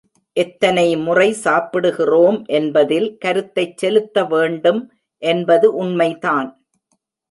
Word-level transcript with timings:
எத்தனைமுறை 0.37 1.27
சாப்பிடுகிறோம் 1.31 2.39
என்பதில் 2.51 3.17
கருத்தைச் 3.17 3.77
செலுத்த 3.77 4.25
வேண்டும் 4.25 4.81
என்பது 5.23 5.75
உண்மைதான். 5.75 6.51